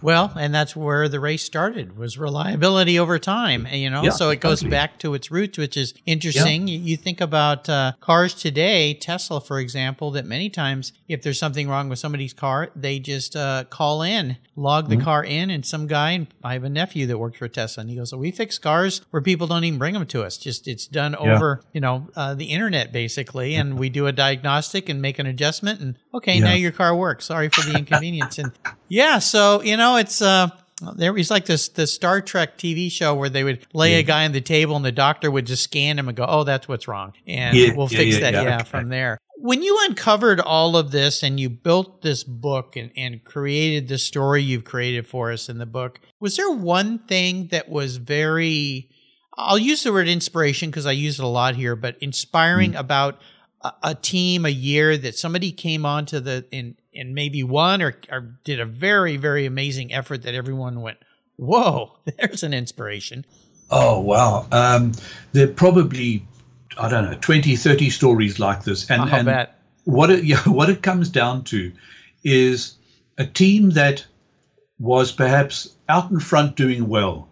[0.03, 4.03] Well, and that's where the race started was reliability over time, And, you know.
[4.05, 6.69] Yeah, so it goes back to its roots, which is interesting.
[6.69, 11.39] You, you think about uh, cars today, Tesla, for example, that many times if there's
[11.39, 14.99] something wrong with somebody's car, they just uh, call in, log Mm-hmm.
[14.99, 16.13] the car in, and some guy.
[16.13, 18.59] And I have a nephew that works for Tesla, and he goes, so "We fix
[18.59, 20.39] cars where people don't even bring them to us.
[20.39, 21.35] Just it's done Yeah.
[21.37, 25.27] over, you know, uh, the internet basically, and we do a diagnostic and make an
[25.27, 26.45] adjustment, and okay, Yeah.
[26.45, 27.27] now your car works.
[27.27, 28.53] Sorry for the inconvenience." and
[28.91, 30.49] yeah, so you know, it's uh,
[30.97, 34.25] there was like this the Star Trek TV show where they would lay a guy
[34.25, 36.89] on the table and the doctor would just scan him and go, "Oh, that's what's
[36.89, 38.35] wrong," and Yeah, we'll yeah, fix yeah, that.
[38.35, 38.65] yeah, Yeah, okay.
[38.69, 39.19] from there.
[39.43, 43.97] When you uncovered all of this and you built this book and, and created the
[43.97, 48.91] story you've created for us in the book, was there one thing that was very
[49.39, 53.21] I'll use the word inspiration because I use it a lot here, but inspiring about
[53.63, 57.95] a, a team, a year that somebody came onto the in and maybe one or,
[58.11, 60.99] or did a very very amazing effort that everyone went,
[61.41, 63.25] whoa, there's an inspiration.
[63.71, 64.47] Oh, wow.
[64.51, 64.93] Um,
[65.33, 66.27] there are probably,
[66.77, 68.91] I don't know, 20, 30 stories like this.
[68.91, 69.49] And, I'll and
[69.85, 71.73] what it, yeah, what it comes down to
[72.25, 72.77] is
[73.17, 74.05] a team that
[74.79, 77.29] was perhaps out in front doing well,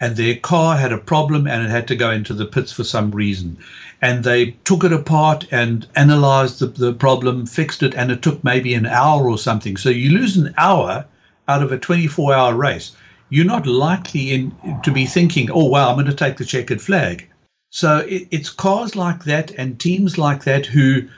[0.00, 2.84] and their car had a problem and it had to go into the pits for
[2.84, 3.58] some reason.
[4.00, 8.44] And they took it apart and analyzed the, the problem, fixed it, and it took
[8.44, 9.76] maybe an hour or something.
[9.76, 11.04] So you lose an hour
[11.48, 12.94] out of a 24 hour race.
[13.30, 14.52] You're not likely in,
[14.84, 17.28] to be thinking, oh, wow, I'm going to take the checkered flag.
[17.70, 21.08] So it, it's cars like that and teams like that who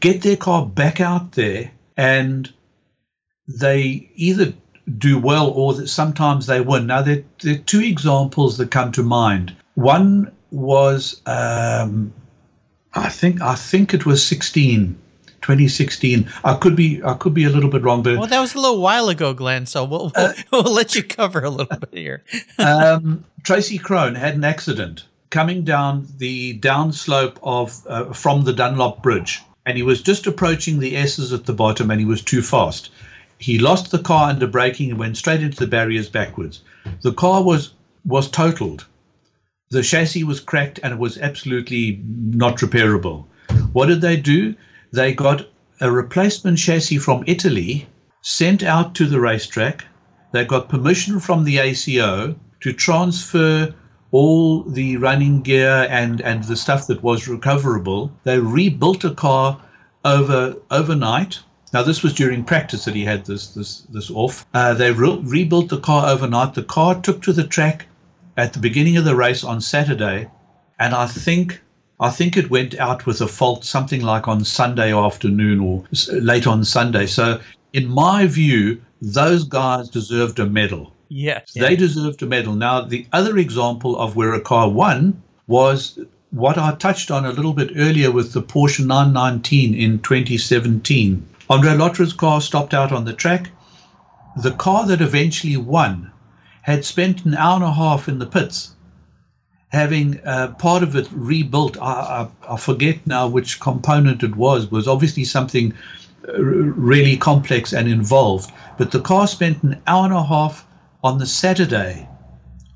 [0.00, 2.50] get their car back out there and
[3.46, 4.54] they either
[4.98, 6.86] do well or that sometimes they win.
[6.86, 9.54] Now, there, there are two examples that come to mind.
[9.74, 12.12] One was, um,
[12.94, 14.98] I think, I think it was 16,
[15.40, 16.28] 2016.
[16.44, 18.60] I could be, I could be a little bit wrong, but Well, that was a
[18.60, 19.66] little while ago, Glen.
[19.66, 22.24] So we'll we'll, we'll let you cover a little bit here.
[22.58, 29.02] um, Tracy Krohn had an accident coming down the downslope of uh, from the Dunlop
[29.02, 32.42] Bridge, and he was just approaching the S's at the bottom, and he was too
[32.42, 32.90] fast.
[33.42, 36.60] He lost the car under braking and went straight into the barriers backwards.
[37.00, 37.72] The car was
[38.04, 38.86] was totaled.
[39.70, 43.24] The chassis was cracked and it was absolutely not repairable.
[43.72, 44.54] What did they do?
[44.92, 45.48] They got
[45.80, 47.88] a replacement chassis from Italy
[48.20, 49.86] sent out to the racetrack.
[50.30, 53.74] They got permission from the ACO to transfer
[54.12, 58.12] all the running gear and, and the stuff that was recoverable.
[58.22, 59.60] They rebuilt a car
[60.04, 61.40] over overnight.
[61.72, 64.46] Now this was during practice that he had this this this off.
[64.52, 66.54] Uh, they re- rebuilt the car overnight.
[66.54, 67.86] The car took to the track
[68.36, 70.28] at the beginning of the race on Saturday,
[70.78, 71.62] and I think
[71.98, 76.46] I think it went out with a fault something like on Sunday afternoon or late
[76.46, 77.06] on Sunday.
[77.06, 77.40] So
[77.72, 80.92] in my view, those guys deserved a medal.
[81.08, 81.52] Yes.
[81.52, 82.54] They deserved a medal.
[82.54, 85.98] Now, the other example of where a car won was
[86.30, 91.26] what I touched on a little bit earlier with the Porsche 919 in 2017.
[91.52, 93.50] Andre Lotterer's car stopped out on the track.
[94.36, 96.10] The car that eventually won
[96.62, 98.74] had spent an hour and a half in the pits,
[99.68, 101.76] having uh, part of it rebuilt.
[101.78, 104.70] I, I, I forget now which component it was.
[104.70, 105.74] Was obviously something
[106.26, 108.50] uh, really complex and involved.
[108.78, 110.66] But the car spent an hour and a half
[111.04, 112.08] on the Saturday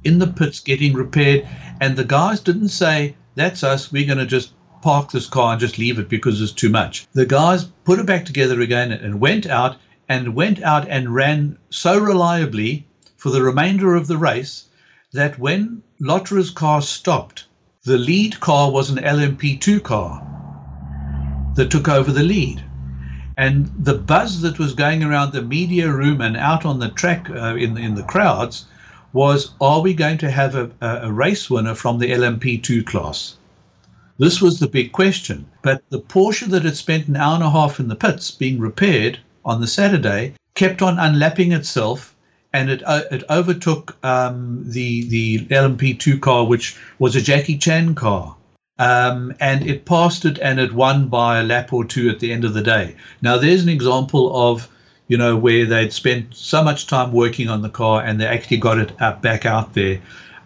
[0.05, 1.49] in the pits getting repaired,
[1.81, 3.91] and the guys didn't say, "That's us.
[3.91, 4.51] We're going to just
[4.83, 8.07] park this car and just leave it because it's too much." The guys put it
[8.07, 9.77] back together again and went out
[10.09, 12.87] and went out and ran so reliably
[13.17, 14.67] for the remainder of the race
[15.13, 17.47] that when Lotterer's car stopped,
[17.85, 20.23] the lead car was an LMP2 car
[21.55, 22.63] that took over the lead.
[23.37, 27.29] And the buzz that was going around the media room and out on the track
[27.29, 28.67] uh, in, in the crowds
[29.13, 33.37] was are we going to have a, a race winner from the LMP2 class?
[34.19, 35.47] This was the big question.
[35.63, 38.59] But the Porsche that had spent an hour and a half in the pits being
[38.59, 42.15] repaired on the Saturday kept on unlapping itself
[42.53, 47.95] and it uh, it overtook um, the the LMP2 car, which was a Jackie Chan
[47.95, 48.35] car.
[48.79, 52.33] Um, and it passed it and it won by a lap or two at the
[52.33, 52.97] end of the day.
[53.23, 54.69] Now, there's an example of,
[55.09, 58.59] you know, where they'd spent so much time working on the car and they actually
[58.59, 60.01] got it up, back out there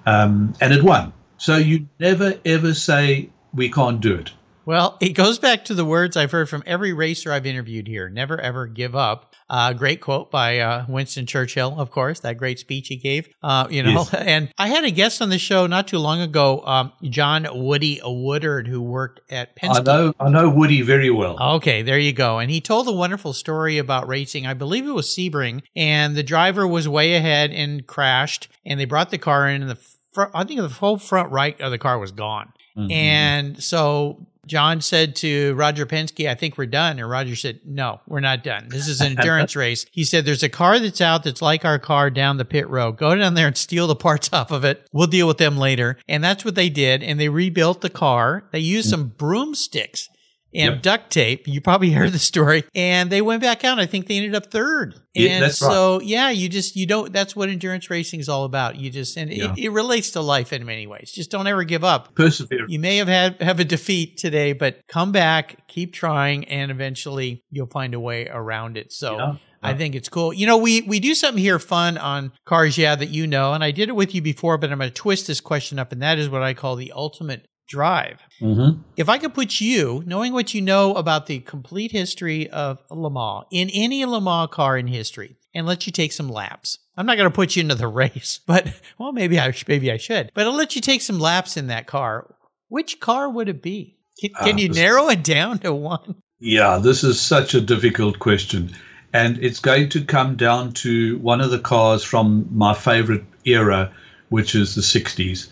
[0.06, 1.12] um, and it won.
[1.38, 4.32] So you never ever say, we can't do it.
[4.66, 8.08] Well, it goes back to the words I've heard from every racer I've interviewed here
[8.08, 9.34] never ever give up.
[9.48, 13.28] Uh, great quote by uh, Winston Churchill, of course, that great speech he gave.
[13.42, 14.14] Uh, you know, yes.
[14.14, 18.00] and I had a guest on the show not too long ago, um, John Woody
[18.04, 19.80] Woodard, who worked at Penske.
[19.80, 21.36] I know, I know Woody very well.
[21.56, 22.38] Okay, there you go.
[22.38, 24.46] And he told a wonderful story about racing.
[24.46, 28.84] I believe it was Sebring, and the driver was way ahead and crashed, and they
[28.84, 29.80] brought the car in, and the
[30.12, 32.52] front, I think the whole front right of the car was gone.
[32.76, 32.90] Mm-hmm.
[32.90, 36.98] And so John said to Roger Penske, I think we're done.
[36.98, 38.68] And Roger said, No, we're not done.
[38.68, 39.86] This is an endurance race.
[39.92, 42.96] He said, There's a car that's out that's like our car down the pit road.
[42.96, 44.88] Go down there and steal the parts off of it.
[44.92, 45.98] We'll deal with them later.
[46.08, 47.02] And that's what they did.
[47.02, 48.44] And they rebuilt the car.
[48.50, 48.90] They used mm.
[48.90, 50.08] some broomsticks
[50.52, 50.82] and yep.
[50.82, 51.46] duct tape.
[51.46, 52.64] You probably heard the story.
[52.74, 53.78] And they went back out.
[53.78, 54.94] I think they ended up third.
[55.14, 56.06] Yeah, and so, right.
[56.06, 58.76] yeah, you just, you don't, that's what endurance racing is all about.
[58.76, 59.52] You just, and yeah.
[59.52, 61.10] it, it, relates to life in many ways.
[61.12, 62.14] Just don't ever give up.
[62.14, 62.66] Persevere.
[62.68, 67.42] You may have had, have a defeat today, but come back, keep trying, and eventually
[67.50, 68.92] you'll find a way around it.
[68.92, 69.34] So, yeah.
[69.62, 70.32] I think it's cool.
[70.32, 73.62] You know, we we do something here fun on Cars Yeah that you know, and
[73.62, 76.00] I did it with you before, but I'm going to twist this question up, and
[76.00, 78.20] that is what I call the ultimate drive.
[78.42, 78.82] Mm-hmm.
[78.96, 83.10] If I could put you, knowing what you know about the complete history of Le
[83.10, 86.78] Mans, in any Le Mans car in history, and let you take some laps.
[86.96, 89.96] I'm not going to put you into the race, but well, maybe I maybe I
[89.96, 90.30] should.
[90.34, 92.34] But I'll let you take some laps in that car.
[92.68, 93.96] Which car would it be?
[94.20, 96.16] Can, can uh, you narrow it down to one?
[96.40, 98.70] Yeah, this is such a difficult question.
[99.12, 103.92] And it's going to come down to one of the cars from my favorite era,
[104.28, 105.48] which is the 60s.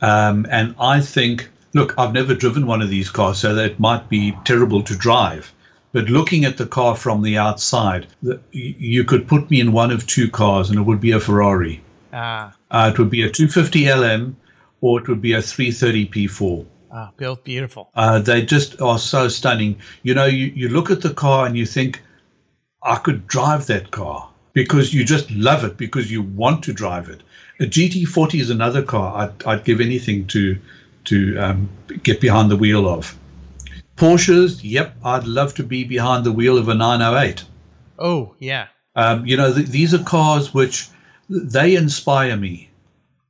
[0.00, 4.08] Um, and I think look, I've never driven one of these cars, so that might
[4.08, 5.52] be terrible to drive.
[5.92, 9.90] But looking at the car from the outside, the, you could put me in one
[9.90, 11.82] of two cars, and it would be a Ferrari.
[12.12, 12.54] Ah.
[12.70, 14.36] Uh, it would be a 250 LM,
[14.80, 16.66] or it would be a 330 P4.
[16.92, 17.90] Ah, built beautiful.
[17.94, 19.76] Uh, they just are so stunning.
[20.02, 22.02] You know, you, you look at the car and you think,
[22.82, 27.08] I could drive that car because you just love it because you want to drive
[27.08, 27.22] it.
[27.60, 30.58] A GT40 is another car I'd, I'd give anything to
[31.04, 31.68] to um,
[32.02, 33.16] get behind the wheel of.
[33.96, 37.44] Porsches, yep, I'd love to be behind the wheel of a 908.
[37.98, 38.68] Oh, yeah.
[38.96, 40.88] Um, you know, th- these are cars which
[41.28, 42.70] they inspire me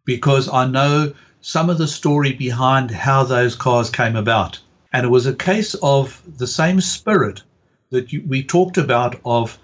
[0.05, 4.61] because I know some of the story behind how those cars came about.
[4.93, 7.43] And it was a case of the same spirit
[7.91, 9.59] that you, we talked about of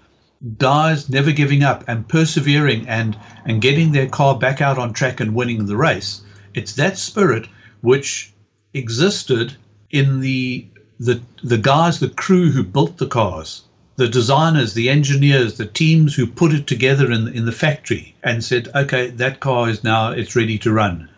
[0.57, 5.19] guys never giving up and persevering and, and getting their car back out on track
[5.19, 6.21] and winning the race.
[6.53, 7.47] It's that spirit
[7.81, 8.31] which
[8.73, 9.55] existed
[9.91, 10.65] in the
[10.99, 13.61] the the guys, the crew who built the cars,
[13.97, 18.43] the designers, the engineers, the teams who put it together in in the factory and
[18.43, 21.09] said, okay, that car is now it's ready to run,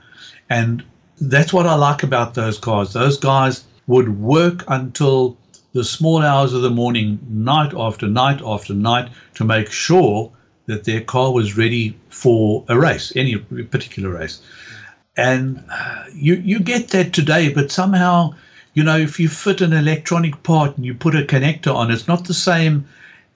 [0.50, 0.84] and
[1.22, 2.94] that's what I like about those cars.
[2.94, 5.38] Those guys would work until
[5.74, 10.32] the small hours of the morning, night after night after night, to make sure
[10.66, 14.42] that their car was ready for a race, any particular race.
[15.20, 18.36] And uh, you, you get that today, but somehow,
[18.74, 22.08] you know, if you fit an electronic part and you put a connector on, it's
[22.08, 22.88] not the same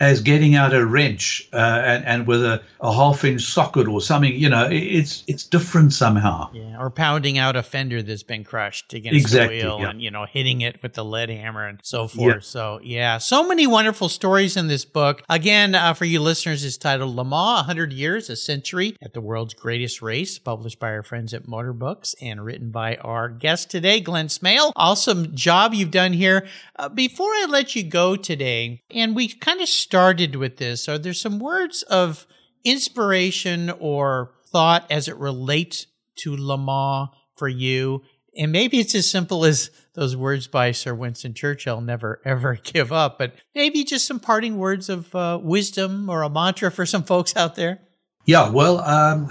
[0.03, 4.01] as getting out a wrench uh, and, and with a, a half inch socket or
[4.01, 4.33] something.
[4.33, 6.49] You know, it's it's different somehow.
[6.53, 9.89] Yeah, or pounding out a fender that's been crushed against exactly, the wheel yeah.
[9.89, 12.35] and you know hitting it with the lead hammer and so forth.
[12.35, 12.39] Yeah.
[12.41, 15.23] So yeah, so many wonderful stories in this book.
[15.29, 19.21] Again, uh, for you listeners, it's titled Le Mans: 100 Years, a Century at the
[19.21, 24.01] World's Greatest Race, published by our friends at Motorbooks and written by our guest today,
[24.01, 24.73] Glen Smale.
[24.75, 26.45] Awesome job you've done here.
[26.75, 30.97] Uh, before I let you go today, and we kind of started with this, are
[30.97, 32.25] there some words of
[32.63, 35.85] inspiration or thought as it relates
[36.15, 38.01] to Le for you?
[38.35, 42.91] And maybe it's as simple as those words by Sir Winston Churchill never, ever give
[42.91, 47.03] up, but maybe just some parting words of uh, wisdom or a mantra for some
[47.03, 47.79] folks out there.
[48.25, 49.27] Yeah, well, um,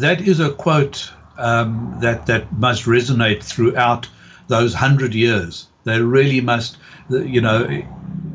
[0.00, 4.08] that is a quote um, that, that must resonate throughout
[4.48, 5.66] those hundred years.
[5.84, 6.76] They really must,
[7.08, 7.66] you know,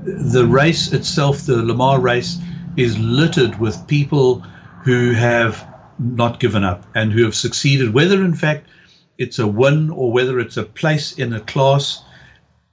[0.04, 2.38] the race itself, the Le Mans race,
[2.78, 4.40] is littered with people
[4.84, 5.66] who have
[5.98, 8.68] not given up and who have succeeded, whether in fact
[9.18, 12.04] it's a win or whether it's a place in a class,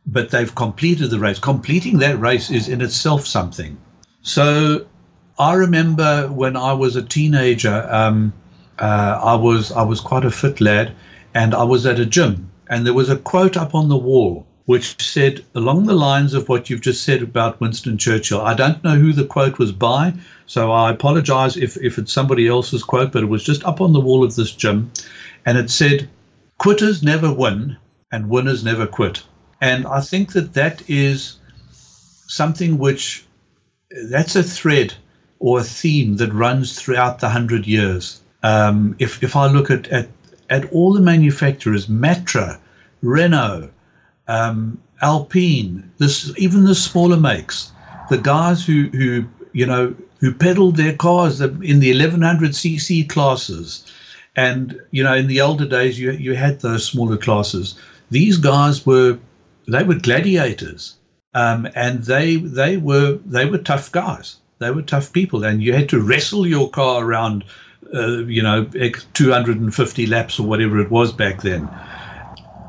[0.07, 1.39] but they've completed the race.
[1.39, 3.79] Completing that race is in itself something.
[4.23, 4.87] So
[5.39, 8.33] I remember when I was a teenager, um,
[8.79, 10.93] uh, I was I was quite a fit lad,
[11.35, 14.47] and I was at a gym, and there was a quote up on the wall
[14.67, 18.41] which said along the lines of what you've just said about Winston Churchill.
[18.41, 20.15] I don't know who the quote was by,
[20.47, 23.93] so I apologize if, if it's somebody else's quote, but it was just up on
[23.93, 24.93] the wall of this gym.
[25.45, 26.09] And it said,
[26.59, 27.77] Quitters never win
[28.13, 29.25] and winners never quit.
[29.61, 31.39] And I think that that is
[32.29, 33.25] something which
[34.11, 34.95] that's a thread
[35.39, 38.21] or a theme that runs throughout the hundred years.
[38.45, 40.09] Um, if, if I look at, at,
[40.49, 42.59] at all the manufacturers, Matra,
[43.03, 43.71] Renault,
[44.29, 47.73] um, Alpine, this even the smaller makes,
[48.09, 53.85] the guys who who you know who pedaled their cars in the 1100 cc classes,
[54.37, 57.79] and you know in the older days you you had those smaller classes.
[58.11, 59.19] These guys were
[59.67, 60.95] they were gladiators,
[61.35, 64.37] um, and they they were they were tough guys.
[64.59, 67.43] They were tough people, and you had to wrestle your car around,
[67.93, 68.65] uh, you know,
[69.15, 71.69] 250 laps or whatever it was back then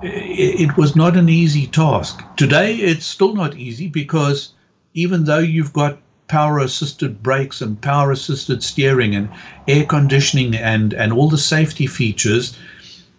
[0.03, 2.23] it was not an easy task.
[2.35, 4.53] Today, it's still not easy because
[4.93, 9.29] even though you've got power assisted brakes and power assisted steering and
[9.67, 12.57] air conditioning and, and all the safety features,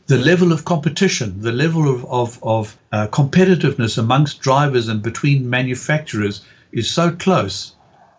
[0.06, 5.48] the level of competition, the level of, of, of uh, competitiveness amongst drivers and between
[5.48, 7.74] manufacturers is so close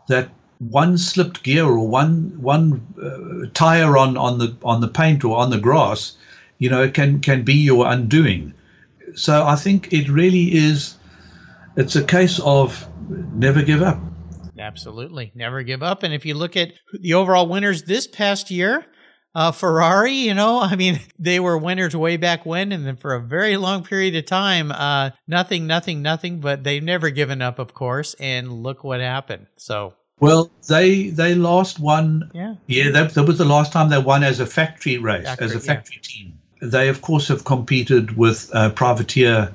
[0.07, 5.24] that one slipped gear or one one uh, tire on, on the on the paint
[5.24, 6.16] or on the grass
[6.57, 8.53] you know, can can be your undoing.
[9.16, 10.95] So I think it really is.
[11.78, 13.99] It's a case of never give up.
[14.57, 16.03] Absolutely, never give up.
[16.03, 18.86] And if you look at the overall winners this past year,
[19.34, 23.13] uh, Ferrari, you know, I mean, they were winners way back when, and then for
[23.13, 26.39] a very long period of time, uh, nothing, nothing, nothing.
[26.39, 28.16] But they've never given up, of course.
[28.20, 29.47] And look what happened.
[29.57, 32.32] So well, they they lost one.
[32.34, 32.91] Yeah, yeah.
[32.91, 35.59] That, that was the last time they won as a factory race, factory, as a
[35.59, 36.07] factory yeah.
[36.07, 39.53] team they of course have competed with uh, privateer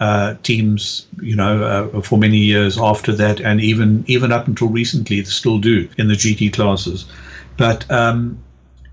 [0.00, 4.68] uh, teams, you know, uh, for many years after that, and even even up until
[4.68, 7.04] recently, they still do in the GT classes.
[7.56, 8.42] But um,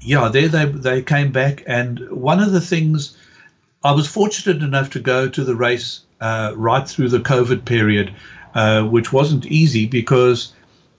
[0.01, 3.18] yeah, there they they came back, and one of the things
[3.84, 8.14] I was fortunate enough to go to the race uh, right through the COVID period,
[8.53, 10.53] uh, which wasn't easy because.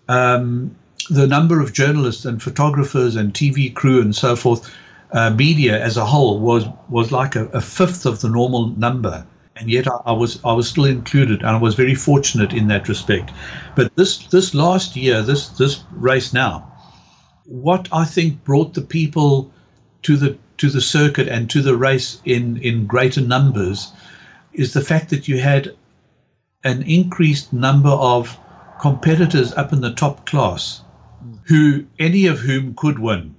[0.08, 0.74] Um,
[1.08, 4.70] the number of journalists and photographers and TV crew and so forth
[5.12, 9.26] uh, media as a whole was was like a, a, fifth of the normal number,
[9.56, 12.68] and yet I, I, was I was still included, and I was very fortunate in
[12.68, 13.32] that respect.
[13.74, 16.72] But this this last year, this this race now,
[17.44, 19.50] what I think brought the people
[20.02, 23.92] to the to the circuit and to the race in in greater numbers
[24.52, 25.74] is the fact that you had
[26.62, 28.38] an increased number of
[28.80, 30.82] competitors up in the top class
[31.44, 33.34] who any of whom could win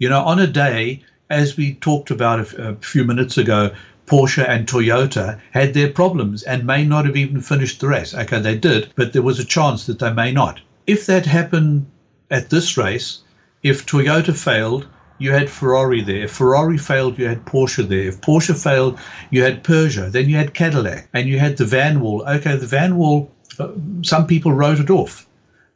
[0.00, 3.70] you know, on a day, as we talked about a, few minutes ago,
[4.06, 8.14] Porsche and Toyota had their problems and may not have even finished the race.
[8.14, 10.60] Okay, they did, but there was a chance that they may not.
[10.86, 11.86] If that happened
[12.30, 13.20] at this race,
[13.62, 14.88] if Toyota failed,
[15.18, 16.24] you had Ferrari there.
[16.24, 18.08] If Ferrari failed, you had Porsche there.
[18.08, 18.98] If Porsche failed,
[19.28, 20.10] you had Peugeot.
[20.10, 22.26] Then you had Cadillac, and you had the Vanwall.
[22.26, 23.28] Okay, the Vanwall,
[23.58, 23.68] uh,
[24.02, 25.26] some people wrote it off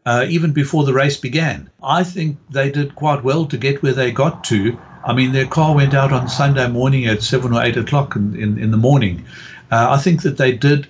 [0.06, 1.70] uh, even before the race began.
[1.82, 4.78] I think they did quite well to get where they got to.
[5.04, 8.34] I mean, their car went out on Sunday morning at seven or eight o'clock in,
[8.36, 9.24] in, in the morning.
[9.70, 10.88] Uh, I think that they did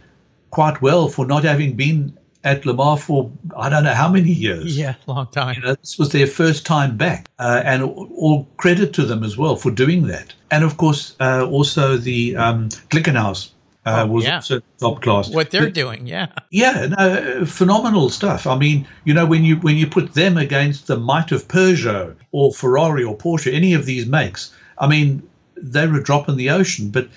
[0.51, 4.31] quite well for not having been at Le Mans for I don't know how many
[4.31, 4.77] years.
[4.77, 5.57] Yeah, long time.
[5.57, 9.37] You know, this was their first time back, uh, and all credit to them as
[9.37, 10.35] well for doing that.
[10.51, 13.51] And of course, uh, also the um, Glickenhaus
[13.87, 14.41] uh, oh, was yeah.
[14.79, 15.31] top class.
[15.31, 18.47] What they're but, doing, yeah, yeah, no, phenomenal stuff.
[18.47, 22.17] I mean, you know, when you when you put them against the might of Peugeot
[22.33, 25.23] or Ferrari or Porsche, any of these makes, I mean,
[25.57, 26.91] they're a drop in the ocean.
[26.91, 27.09] But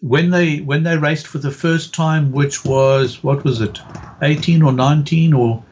[0.00, 3.78] when they when they raced for the first time, which was what was it,
[4.22, 5.62] eighteen or nineteen or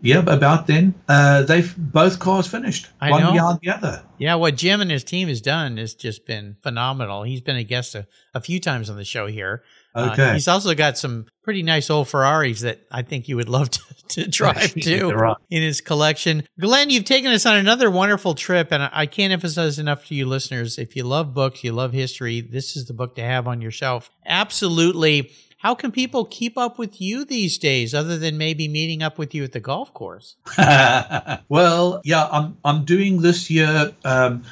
[0.00, 3.32] yeah, about then, uh, they've both cars finished, I one know.
[3.32, 4.04] behind the other.
[4.18, 7.24] Yeah, what Jim and his team has done has just been phenomenal.
[7.24, 9.64] He's been a guest a, a few times on the show here.
[9.98, 13.70] Uh, he's also got some pretty nice old Ferraris that I think you would love
[13.70, 16.44] to, to drive too in his collection.
[16.60, 20.14] Glen, you've taken us on another wonderful trip, and I I can't emphasize enough to
[20.14, 23.46] you listeners if you love books, you love history, this is the book to have
[23.46, 24.10] on your shelf.
[24.26, 25.30] Absolutely.
[25.58, 29.34] How can people keep up with you these days other than maybe meeting up with
[29.34, 30.36] you at the golf course?
[31.48, 34.44] well, yeah, I'm I'm doing this year um,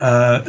[0.00, 0.40] uh,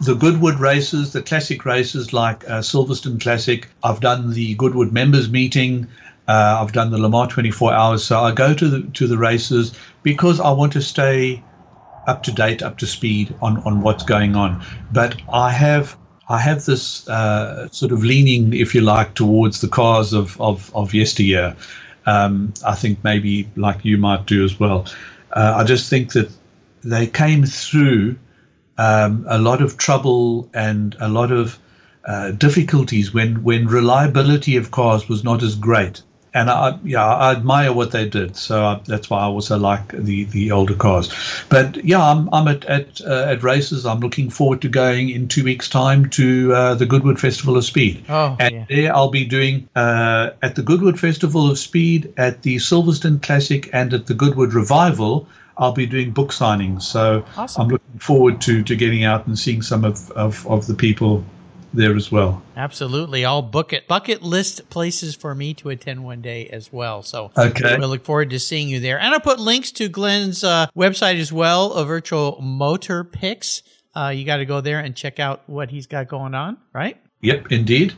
[0.00, 3.68] the Goodwood races, the classic races like uh, Silverstone Classic.
[3.84, 5.86] I've done the Goodwood members meeting.
[6.26, 8.04] Uh, I've done the Le Mans 24 hours.
[8.04, 11.42] So I go to the to the races because I want to stay
[12.06, 14.64] up to date, up to speed on on what's going on.
[14.92, 15.96] But I have.
[16.28, 20.72] I have this uh, sort of leaning, if you like, towards the cars of, of,
[20.76, 21.56] of yesteryear.
[22.06, 24.86] Um, I think maybe like you might do as well.
[25.32, 26.30] Uh, I just think that
[26.84, 28.16] they came through
[28.80, 31.58] um, a lot of trouble and a lot of
[32.06, 36.02] uh, difficulties when, when reliability of cars was not as great.
[36.32, 38.36] And I, yeah, I admire what they did.
[38.36, 41.12] So I, that's why I also like the, the older cars.
[41.50, 43.84] But yeah, I'm, I'm at at, uh, at races.
[43.84, 47.64] I'm looking forward to going in two weeks' time to uh, the Goodwood Festival of
[47.64, 48.04] Speed.
[48.08, 48.64] Oh, and yeah.
[48.68, 53.68] there I'll be doing uh, at the Goodwood Festival of Speed, at the Silverstone Classic,
[53.72, 55.26] and at the Goodwood Revival.
[55.60, 56.82] I'll be doing book signings.
[56.82, 57.62] So Awesome.
[57.62, 61.24] I'm looking forward to, to getting out and seeing some of, of, of the people
[61.72, 62.42] there as well.
[62.56, 63.24] Absolutely.
[63.24, 63.86] I'll book it.
[63.86, 67.02] Bucket list places for me to attend one day as well.
[67.04, 67.76] So Okay.
[67.78, 68.98] we'll look forward to seeing you there.
[68.98, 73.62] And I'll put links to Glen's uh, website as well, a Virtual Motorpix.
[73.94, 76.96] Uh, you got to go there and check out what he's got going on, right?
[77.22, 77.94] Yep, indeed.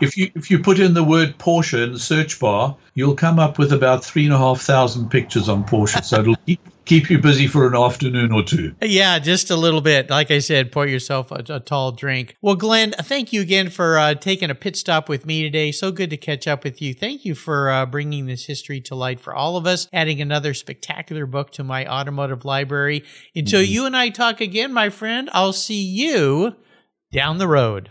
[0.00, 3.38] If you if you put in the word Porsche in the search bar, you'll come
[3.38, 6.04] up with about three and a half thousand pictures on Porsche.
[6.04, 8.74] So it'll keep, keep you busy for an afternoon or two.
[8.82, 10.10] Yeah, just a little bit.
[10.10, 12.36] Like I said, pour yourself a, a tall drink.
[12.42, 15.72] Well, Glen, thank you again for uh, taking a pit stop with me today.
[15.72, 16.92] So good to catch up with you.
[16.92, 20.52] Thank you for uh, bringing this history to light for all of us, adding another
[20.52, 23.02] spectacular book to my automotive library.
[23.34, 26.56] Until you and I talk again, my friend, I'll see you
[27.12, 27.90] down the road.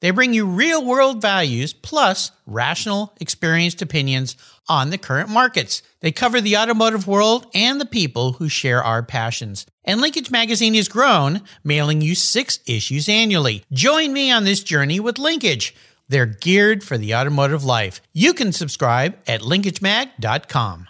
[0.00, 4.36] They bring you real world values plus rational, experienced opinions
[4.68, 5.82] on the current markets.
[6.00, 9.66] They cover the automotive world and the people who share our passions.
[9.84, 13.64] And Linkage Magazine has grown, mailing you six issues annually.
[13.72, 15.74] Join me on this journey with Linkage.
[16.08, 18.00] They're geared for the automotive life.
[18.12, 20.87] You can subscribe at linkagemag.com.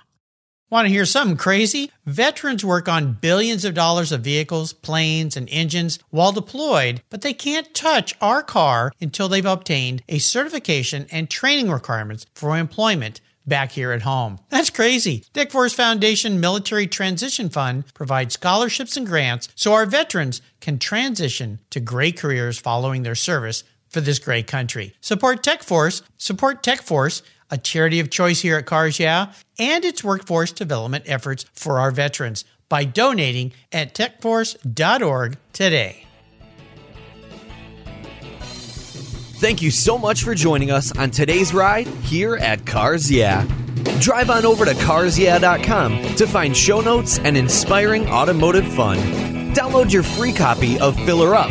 [0.70, 1.90] Want to hear something crazy?
[2.04, 7.32] Veterans work on billions of dollars of vehicles, planes, and engines while deployed, but they
[7.32, 13.72] can't touch our car until they've obtained a certification and training requirements for employment back
[13.72, 14.40] here at home.
[14.50, 15.24] That's crazy.
[15.32, 21.60] Tech Force Foundation Military Transition Fund provides scholarships and grants so our veterans can transition
[21.70, 24.94] to great careers following their service for this great country.
[25.00, 29.84] Support Tech Force, support Tech Force, a charity of choice here at Cars Yeah, and
[29.84, 36.04] its workforce development efforts for our veterans by donating at techforce.org today.
[39.40, 43.46] Thank you so much for joining us on today's ride here at Cars Yeah.
[44.00, 48.98] Drive on over to carsyeah.com to find show notes and inspiring automotive fun.
[49.54, 51.50] Download your free copy of Filler Up,